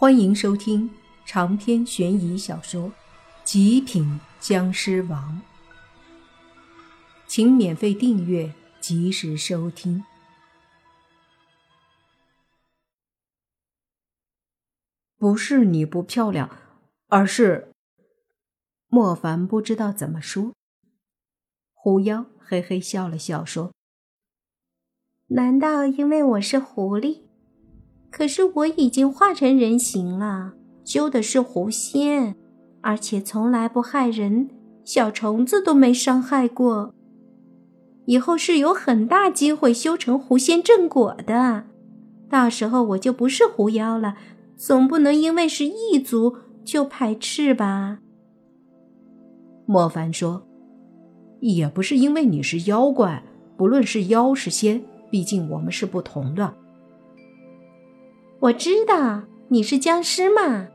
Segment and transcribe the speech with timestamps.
[0.00, 0.88] 欢迎收听
[1.26, 2.88] 长篇悬疑小说
[3.42, 5.42] 《极品僵尸王》，
[7.26, 10.04] 请免费订阅，及时收听。
[15.16, 16.48] 不是你不漂亮，
[17.08, 17.72] 而是
[18.86, 20.52] 莫凡不知道怎么说。
[21.74, 23.72] 狐妖嘿嘿笑了笑说
[25.34, 27.26] ：“难道因为我是狐狸？”
[28.10, 30.52] 可是我已经化成人形了，
[30.84, 32.34] 修的是狐仙，
[32.80, 34.48] 而且从来不害人，
[34.84, 36.94] 小虫子都没伤害过。
[38.06, 41.64] 以后是有很大机会修成狐仙正果的，
[42.30, 44.16] 到时候我就不是狐妖了。
[44.56, 47.98] 总不能因为是异族就排斥吧？
[49.66, 50.42] 莫凡说
[51.40, 53.22] ：“也不是因为你是妖怪，
[53.56, 56.52] 不论是妖是仙，毕竟我们是不同的。”
[58.40, 60.68] 我知道你是僵尸嘛，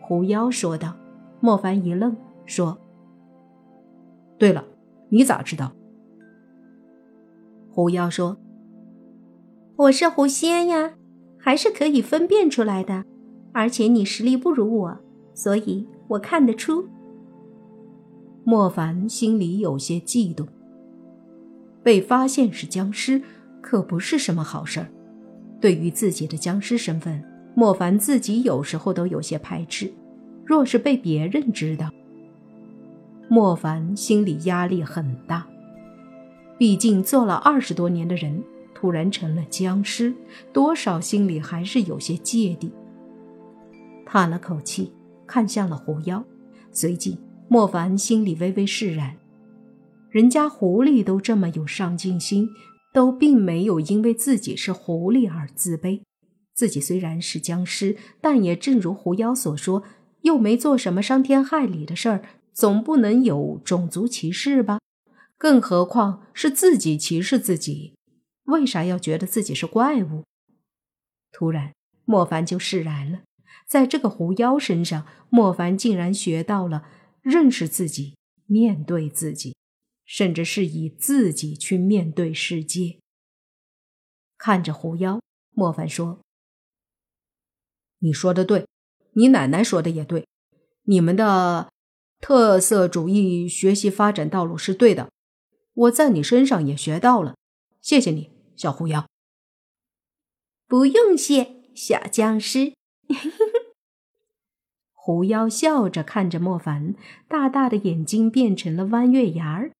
[0.00, 0.94] 狐妖说道。
[1.40, 2.78] 莫凡一愣，说
[4.38, 4.64] ：“对了，
[5.08, 5.72] 你咋知道？”
[7.72, 8.36] 狐妖说
[9.74, 10.94] ：“我是狐仙呀，
[11.38, 13.04] 还是可以分辨出来的。
[13.52, 14.98] 而且你实力不如我，
[15.34, 16.86] 所以我看得出。”
[18.44, 20.46] 莫凡心里有些悸动。
[21.82, 23.20] 被发现是僵尸，
[23.60, 24.86] 可不是什么好事儿。
[25.62, 27.22] 对于自己的僵尸身份，
[27.54, 29.90] 莫凡自己有时候都有些排斥。
[30.44, 31.88] 若是被别人知道，
[33.28, 35.46] 莫凡心里压力很大。
[36.58, 38.42] 毕竟做了二十多年的人，
[38.74, 40.12] 突然成了僵尸，
[40.52, 42.72] 多少心里还是有些芥蒂。
[44.04, 44.92] 叹了口气，
[45.28, 46.22] 看向了狐妖，
[46.72, 47.16] 随即
[47.46, 49.16] 莫凡心里微微释然。
[50.10, 52.48] 人家狐狸都这么有上进心。
[52.92, 56.02] 都并没有因为自己是狐狸而自卑。
[56.54, 59.82] 自己虽然是僵尸，但也正如狐妖所说，
[60.20, 64.78] 又没做什么伤天害理的事儿，总不能有种族歧视吧？
[65.38, 67.94] 更何况是自己歧视自己，
[68.44, 70.24] 为啥要觉得自己是怪物？
[71.32, 71.72] 突然，
[72.04, 73.22] 莫凡就释然了。
[73.66, 76.84] 在这个狐妖身上，莫凡竟然学到了
[77.22, 78.14] 认识自己，
[78.46, 79.56] 面对自己。
[80.12, 82.98] 甚至是以自己去面对世界。
[84.36, 86.20] 看着狐妖，莫凡说
[88.00, 88.66] ：“你说的对，
[89.14, 90.26] 你奶奶说的也对，
[90.82, 91.72] 你们的
[92.20, 95.10] 特色主义学习发展道路是对的，
[95.72, 97.34] 我在你身上也学到了，
[97.80, 99.08] 谢谢你，小狐妖。”
[100.68, 102.74] 不用谢，小僵尸。
[104.92, 106.94] 狐妖笑着看着莫凡，
[107.26, 109.72] 大大的眼睛变成了弯月牙儿。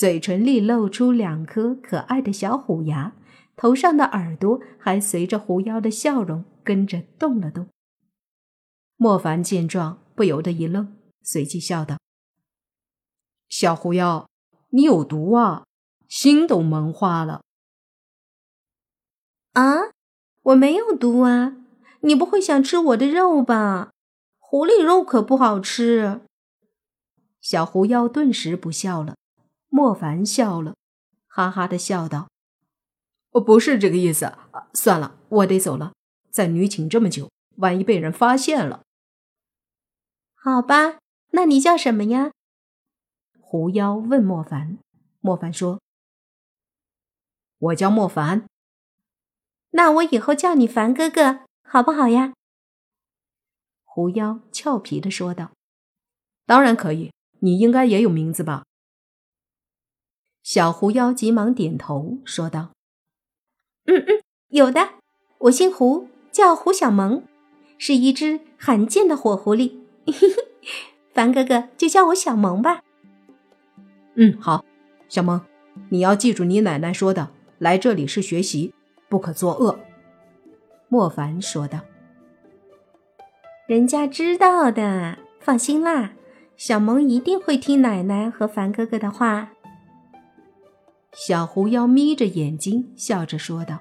[0.00, 3.12] 嘴唇里露出两颗可爱的小虎牙，
[3.54, 7.68] 头上的耳朵还随着狐妖的笑容跟着动了动。
[8.96, 11.98] 莫凡见状，不由得一愣，随即笑道
[13.50, 14.26] ：“小狐妖，
[14.70, 15.66] 你有毒啊，
[16.08, 17.42] 心都萌化了。
[19.52, 19.80] ”“啊，
[20.44, 21.58] 我没有毒啊，
[22.00, 23.90] 你不会想吃我的肉吧？
[24.38, 26.22] 狐狸肉可不好吃。”
[27.42, 29.16] 小狐妖顿时不笑了。
[29.70, 30.74] 莫凡笑了，
[31.28, 32.28] 哈哈的笑道
[33.30, 34.36] ：“我不是这个意思，
[34.74, 35.92] 算了，我得走了。
[36.30, 38.82] 在女寝这么久，万一被人发现了……
[40.34, 40.98] 好吧，
[41.30, 42.32] 那你叫什么呀？”
[43.40, 44.78] 狐妖问莫凡。
[45.20, 45.80] 莫凡说
[47.58, 48.46] ：“我叫莫凡。”
[49.70, 52.32] 那我以后叫你凡哥哥，好不好呀？”
[53.84, 55.52] 狐妖俏皮的说道
[56.46, 58.64] ：“当然可以，你应该也有名字吧？”
[60.42, 62.70] 小狐妖急忙点头说道
[63.86, 64.88] ：“嗯嗯，有的。
[65.38, 67.22] 我姓胡，叫胡小萌，
[67.78, 69.74] 是一只罕见的火狐狸。
[71.12, 72.82] 凡哥哥就叫我小萌吧。
[74.16, 74.64] ”“嗯，好，
[75.08, 75.40] 小萌，
[75.90, 78.74] 你要记住你奶奶说的，来这里是学习，
[79.08, 79.78] 不可作恶。”
[80.88, 81.80] 莫凡说道。
[83.68, 86.14] “人家知道的，放心啦，
[86.56, 89.50] 小萌一定会听奶奶和凡哥哥的话。”
[91.12, 93.80] 小狐妖眯着眼睛笑着说道：“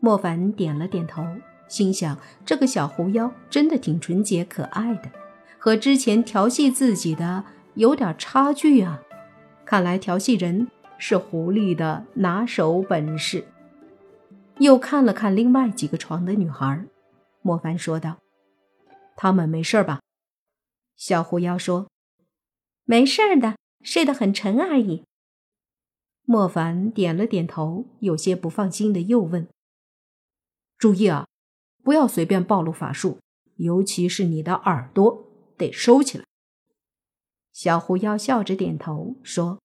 [0.00, 1.24] 莫凡点了点头，
[1.66, 5.10] 心想这个小狐妖真的挺纯洁可爱的，
[5.58, 7.44] 和之前调戏自己的
[7.74, 9.02] 有点差距啊。
[9.64, 10.68] 看来调戏人
[10.98, 13.46] 是狐狸的拿手本事。”
[14.60, 16.84] 又看了看另外几个床的女孩，
[17.42, 18.18] 莫凡说道
[19.16, 20.00] ：“他们没事吧？”
[20.96, 21.88] 小狐妖说
[22.84, 25.04] ：“没事的，睡得很沉而已。”
[26.30, 29.48] 莫凡点了点头，有些不放心的又问
[30.76, 31.26] ：“注意啊，
[31.82, 33.18] 不要随便暴露法术，
[33.56, 35.24] 尤其是你的耳朵，
[35.56, 36.24] 得收起来。”
[37.50, 39.58] 小狐妖笑着点头说：“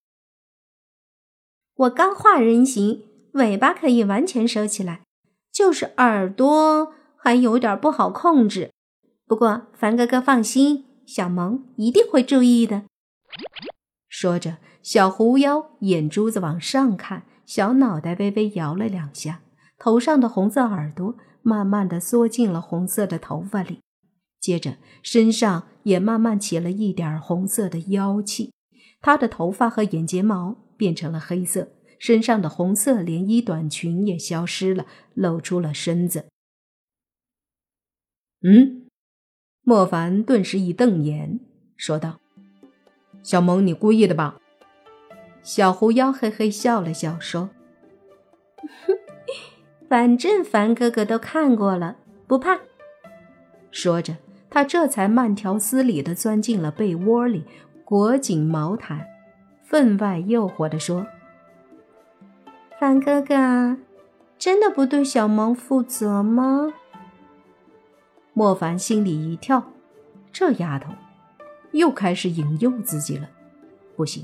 [1.76, 5.02] 我刚化人形，尾巴可以完全收起来，
[5.52, 8.72] 就是耳朵还有点不好控制。
[9.26, 12.86] 不过凡哥哥放心，小萌一定会注意的。”
[14.08, 19.42] 说着，小狐妖眼珠子往上看，小脑袋微微摇了两下，
[19.80, 23.80] 头上的红色耳朵慢慢的缩进了红色的头发里。
[24.42, 28.52] 接着，身上也慢慢起了一点红色的妖气，
[29.00, 36.26] 他的头发和眼睫毛变成了黑色，身上的红色连衣短裙也消失了，露出了身子。
[38.42, 38.90] 嗯，
[39.62, 41.40] 莫凡顿时一瞪眼，
[41.78, 42.20] 说道
[43.24, 44.40] ：“小萌，你故意的吧？”
[45.44, 47.52] 小狐妖嘿嘿笑了笑，说
[49.88, 52.60] ：“反正凡哥哥都看过了，不怕。”
[53.70, 54.16] 说着。
[54.50, 57.44] 他这才慢条斯理地钻进了被窝里，
[57.84, 59.04] 裹紧毛毯，
[59.64, 61.08] 分外诱惑地说
[62.80, 63.76] ：“凡哥哥，
[64.38, 66.72] 真的不对小萌负责吗？”
[68.34, 69.72] 莫凡心里一跳，
[70.32, 70.92] 这丫头
[71.72, 73.28] 又开始引诱自己了，
[73.96, 74.24] 不行，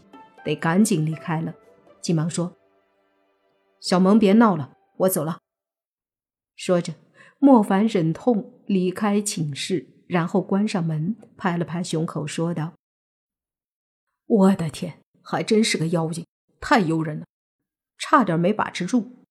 [0.50, 1.54] 得赶紧离开了。
[2.01, 2.57] 急忙说
[3.80, 5.40] ：“小萌，别闹了，我走了。”
[6.57, 6.96] 说着，
[7.38, 9.96] 莫凡忍痛离开寝室。
[10.10, 12.74] 然后关上门，拍了拍胸口，说道
[14.25, 16.25] ：“我的天，还真是个妖精，
[16.60, 17.28] 太诱人了，
[17.95, 19.24] 差点没把持住。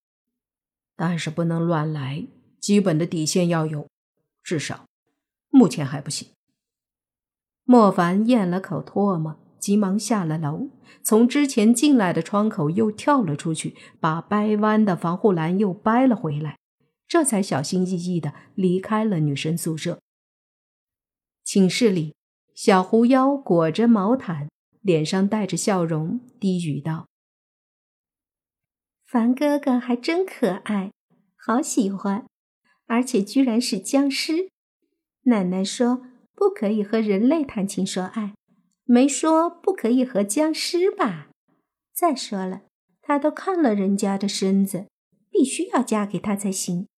[0.95, 2.29] 但是不能乱来，
[2.61, 3.89] 基本的底线要有，
[4.45, 4.87] 至少
[5.49, 6.29] 目前还不行。”
[7.67, 10.71] 莫凡咽了口唾沫，急忙下了楼，
[11.03, 16.59] 从之前进来的窗口又跳了出去，把掰弯的防护栏又掰了回来，
[17.07, 20.01] 这才小心翼翼的离开了女生宿舍。
[21.45, 22.15] 寝室里，
[22.55, 24.49] 小狐妖裹着毛毯，
[24.81, 27.07] 脸上带着笑容，低语道
[29.07, 30.93] ：“凡哥哥还真可爱，
[31.37, 32.27] 好喜欢，
[32.87, 34.51] 而且居然是僵尸。
[35.23, 36.03] 奶奶说
[36.35, 38.35] 不可以和人类谈情说爱，
[38.91, 41.29] 没说不可以和僵尸吧？
[41.93, 42.63] 再说了，
[43.03, 44.87] 他都看了人家的身子，
[45.31, 46.89] 必须要嫁给他才行。”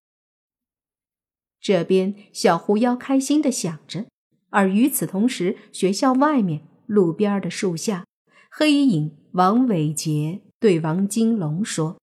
[1.61, 4.07] 这边，小狐妖开心的想着。
[4.51, 8.07] 而与此同时，学校外面路边的树下，
[8.53, 11.99] 黑影王伟杰对王金龙说：“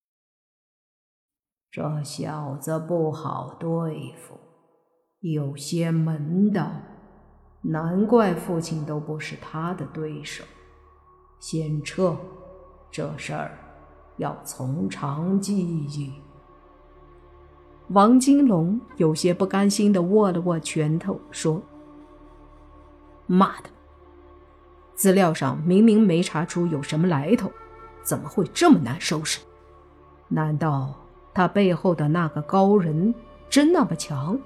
[1.72, 4.38] 这小子不好对付，
[5.20, 6.84] 有些门道，
[7.70, 10.42] 难怪父亲都不是他的对手。
[11.38, 12.16] 先撤，
[12.90, 13.58] 这事儿
[14.16, 16.14] 要从长计议。”
[17.92, 21.62] 王金龙有些不甘心的握了握拳头，说。
[23.26, 23.70] 妈的！
[24.96, 27.52] 资料上明明没查出有什么来头，
[28.02, 29.42] 怎么会这么难收拾？
[30.30, 30.96] 难道
[31.34, 33.14] 他背后的那个高人
[33.50, 34.40] 真那么强，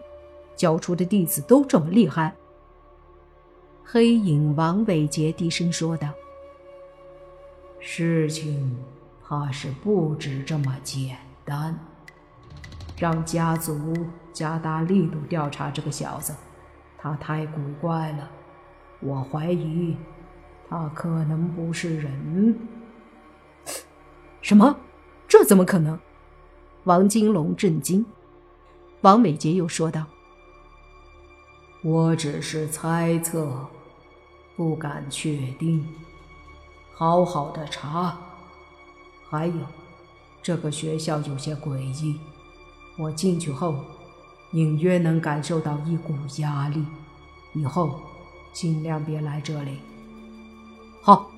[0.56, 2.36] 教出的弟子都这么厉害？
[3.84, 6.08] 黑影王伟杰低声说道
[7.80, 8.78] ：“事情
[9.22, 11.78] 怕是不止这么简单，
[12.98, 13.94] 让家族
[14.32, 16.34] 加大力度调查这个小子，
[16.98, 18.30] 他太古怪了。”
[19.04, 19.98] 我怀疑，
[20.70, 22.56] 他可能不是人。
[24.42, 24.78] 什么？
[25.28, 26.00] 这怎么可能？
[26.84, 28.06] 王金龙震惊。
[29.02, 30.06] 王美杰又说道
[31.82, 33.68] ：“我只是猜测，
[34.56, 35.88] 不敢确定。
[36.94, 38.18] 好好的查。
[39.30, 39.66] 还有，
[40.42, 42.20] 这个学校有些诡异。
[42.98, 43.76] 我进去后，
[44.52, 46.86] 隐约能感受到一股压力。
[47.54, 48.00] 以后。”
[48.54, 49.80] 尽量别来这里。
[51.02, 51.32] 好，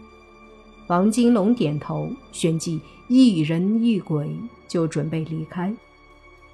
[0.88, 4.36] 王金龙点头，旋即一人一鬼
[4.68, 5.72] 就准备离开。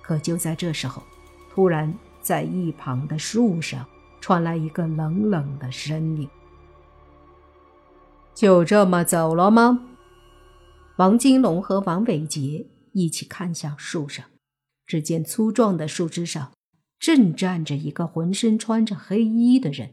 [0.02, 1.02] 可就在这时候，
[1.50, 1.94] 突然
[2.30, 3.88] 在一旁的树上
[4.22, 6.30] 传来一个冷冷的声音
[8.36, 9.88] ：“就这么走了吗？”
[10.98, 14.24] 王金龙和王伟杰一起看向树上，
[14.86, 16.52] 只见粗壮的树枝上
[17.00, 19.90] 正站着一个浑身穿着黑衣的人。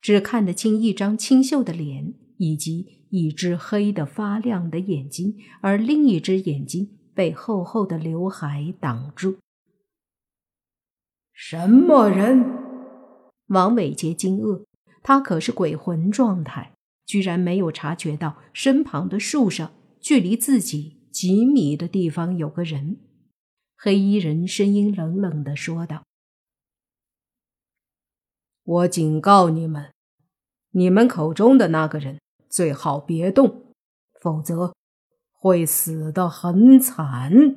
[0.00, 9.38] 只看得清一张清秀的脸，以及一只黑的发亮的眼睛，而另一只眼睛被厚厚的刘海挡住。
[11.42, 12.44] 什么人？
[13.46, 14.66] 王伟杰惊愕，
[15.02, 16.74] 他可是鬼魂状态，
[17.06, 22.98] 居然没有察觉到身旁的树上，距离自己几米的地方有个人。
[23.74, 26.02] 黑衣人声音冷冷的说道。
[28.62, 29.90] 我警告你们，
[30.72, 32.20] 你们口中的那个人
[32.50, 33.72] 最好别动，
[34.20, 34.74] 否则
[35.32, 37.56] 会死得很惨。